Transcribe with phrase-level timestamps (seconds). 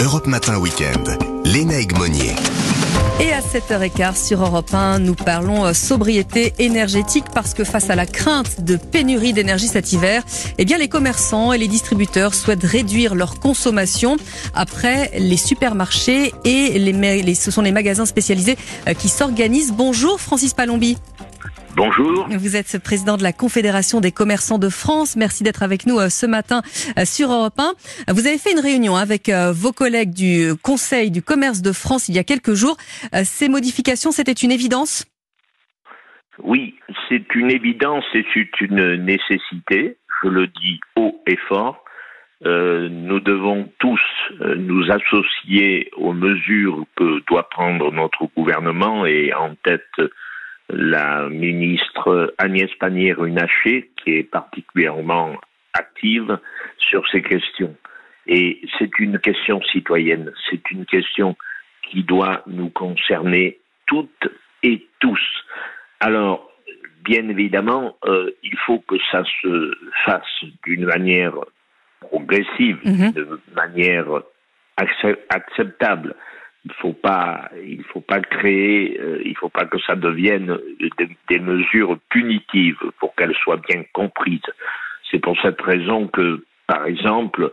[0.00, 1.04] Europe Matin Week-end.
[1.44, 2.34] Léna Egmonier.
[3.20, 7.94] Et à 7h15 sur Europe 1, nous parlons euh, sobriété énergétique parce que face à
[7.94, 10.22] la crainte de pénurie d'énergie cet hiver,
[10.58, 14.16] eh bien les commerçants et les distributeurs souhaitent réduire leur consommation.
[14.54, 18.56] Après, les supermarchés et les, ce sont les magasins spécialisés
[18.88, 19.72] euh, qui s'organisent.
[19.72, 20.98] Bonjour Francis Palombi.
[21.76, 22.28] Bonjour.
[22.28, 25.16] Vous êtes président de la Confédération des commerçants de France.
[25.16, 26.62] Merci d'être avec nous euh, ce matin
[26.96, 28.12] euh, sur Europe 1.
[28.12, 32.08] Vous avez fait une réunion avec euh, vos collègues du Conseil du commerce de France
[32.08, 32.76] il y a quelques jours.
[33.24, 35.04] Ces modifications, c'était une évidence?
[36.42, 36.76] Oui,
[37.08, 39.96] c'est une évidence et c'est une nécessité.
[40.22, 41.84] Je le dis haut et fort.
[42.44, 44.00] nous devons tous
[44.40, 49.82] nous associer aux mesures que doit prendre notre gouvernement et en tête
[50.68, 55.34] la ministre Agnès Pannier-Runacher, qui est particulièrement
[55.74, 56.38] active
[56.78, 57.76] sur ces questions.
[58.26, 61.36] Et c'est une question citoyenne, c'est une question
[61.82, 64.28] qui doit nous concerner toutes
[64.62, 65.20] et tous.
[66.00, 66.50] Alors,
[67.04, 71.34] bien évidemment, euh, il faut que ça se fasse d'une manière
[72.00, 73.12] progressive, mhm.
[73.12, 74.06] de manière
[75.28, 76.14] acceptable
[76.72, 80.58] faut pas, il faut pas créer, euh, il faut pas que ça devienne
[81.28, 84.40] des, mesures punitives pour qu'elles soient bien comprises.
[85.10, 87.52] C'est pour cette raison que, par exemple,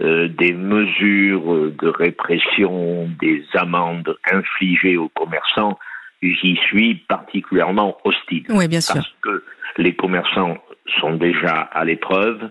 [0.00, 5.78] euh, des mesures de répression, des amendes infligées aux commerçants,
[6.22, 8.44] j'y suis particulièrement hostile.
[8.48, 8.96] Oui, bien sûr.
[8.96, 9.44] Parce que
[9.78, 10.56] les commerçants
[11.00, 12.50] sont déjà à l'épreuve.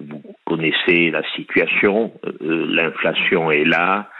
[0.00, 4.10] Vous connaissez la situation, euh, l'inflation est là,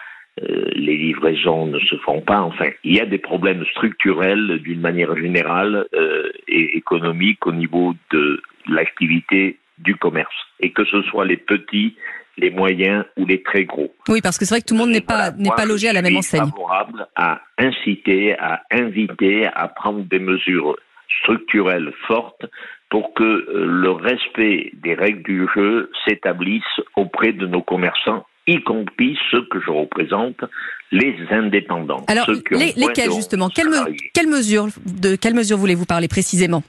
[0.43, 2.41] euh, les livraisons ne se font pas.
[2.41, 7.95] Enfin, il y a des problèmes structurels d'une manière générale euh, et économique au niveau
[8.11, 11.97] de l'activité du commerce, et que ce soit les petits,
[12.37, 13.95] les moyens ou les très gros.
[14.09, 15.93] Oui, parce que c'est vrai que tout le monde n'est pas n'est pas logé à
[15.93, 16.51] la même enseigne.
[16.51, 20.77] Favorable à inciter, à inviter, à prendre des mesures
[21.21, 22.47] structurelles fortes
[22.91, 28.63] pour que euh, le respect des règles du jeu s'établisse auprès de nos commerçants y
[28.63, 30.45] compris ceux que je représente,
[30.93, 32.05] les indépendants.
[32.09, 36.63] Alors, lesquels justement De quelles mesures voulez-vous parler précisément?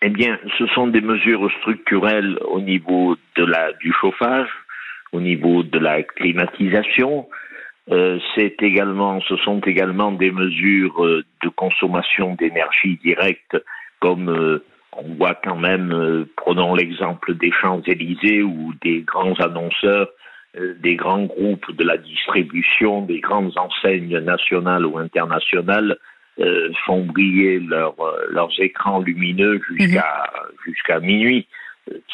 [0.00, 4.48] Eh bien, ce sont des mesures structurelles au niveau de la, du chauffage,
[5.12, 7.28] au niveau de la climatisation.
[7.90, 13.56] Euh, c'est également, ce sont également des mesures euh, de consommation d'énergie directe,
[14.00, 20.08] comme euh, on voit quand même, prenons l'exemple des Champs-Élysées ou des grands annonceurs
[20.54, 25.98] des grands groupes de la distribution, des grandes enseignes nationales ou internationales
[26.40, 27.90] euh, font briller euh,
[28.30, 30.64] leurs écrans lumineux jusqu'à mhm.
[30.64, 31.46] jusqu'à minuit.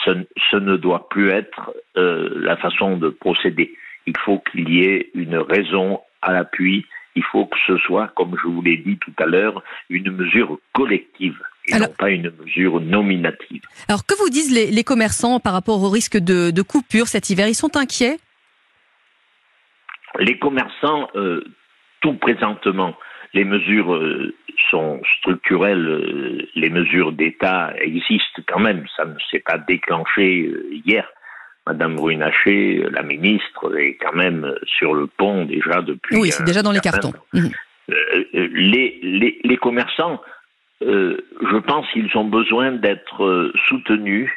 [0.05, 0.11] Ce,
[0.51, 3.75] ce, ne doit plus être la façon de procéder.
[4.07, 6.87] Il faut qu'il y ait une raison à l'appui.
[7.17, 10.59] Il faut que ce soit, comme je vous l'ai dit tout à l'heure, une mesure
[10.73, 13.63] collective et non pas une mesure nominative.
[13.89, 17.31] Alors que vous disent les, les commerçants par rapport au risque de, de, coupure cet
[17.31, 17.49] hiver?
[17.49, 18.19] Ils sont inquiets?
[20.19, 21.43] Les commerçants, euh,
[22.01, 22.95] tout présentement,
[23.33, 24.35] les mesures euh,
[24.71, 31.09] sont structurelles, euh, les mesures d'État existent quand même, ça ne s'est pas déclenché hier.
[31.67, 36.17] Madame Ruinacher, la ministre, est quand même sur le pont déjà depuis.
[36.17, 37.15] Oui, c'est déjà dans les cartons.
[37.33, 37.51] Mhm.
[38.35, 40.21] les, les, les, commerçants,
[40.83, 44.31] je pense qu'ils ont besoin d'être soutenus,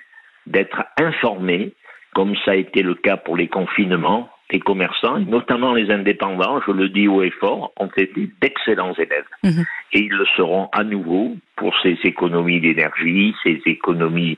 [0.45, 1.73] d'être informés,
[2.13, 6.71] comme ça a été le cas pour les confinements les commerçants, notamment les indépendants, je
[6.71, 9.25] le dis haut et fort, ont été d'excellents élèves.
[9.43, 9.65] Mhm.
[9.93, 14.37] Et ils le seront à nouveau pour ces économies d'énergie, ces économies,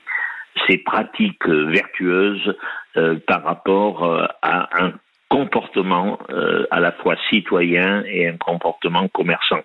[0.68, 2.56] ces pratiques vertueuses
[2.96, 4.92] euh, par rapport euh, à un
[5.28, 9.60] comportement euh, à la fois citoyen et un comportement commerçant.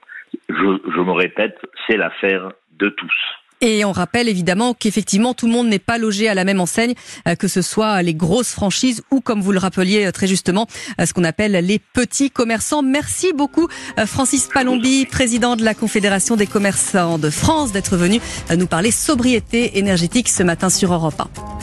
[0.47, 1.57] Je, je me répète,
[1.87, 3.13] c'est l'affaire de tous.
[3.61, 6.93] Et on rappelle évidemment qu'effectivement tout le monde n'est pas logé à la même enseigne,
[7.27, 10.67] euh, que ce soit les grosses franchises ou comme vous le rappeliez euh, très justement,
[10.99, 12.81] euh, ce qu'on appelle les petits commerçants.
[12.81, 13.67] Merci beaucoup
[14.05, 18.19] Francis Palombi, président de la Confédération des commerçants de France, d'être venu
[18.55, 21.54] nous parler sobriété énergétique ce matin sur Europe 1.